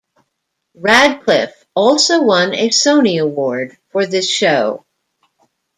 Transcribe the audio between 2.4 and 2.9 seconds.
a